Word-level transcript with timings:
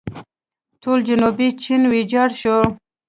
ټول 0.81 0.99
جنوبي 1.09 1.49
چین 1.63 1.81
ویجاړ 1.91 2.29
شو. 2.41 2.57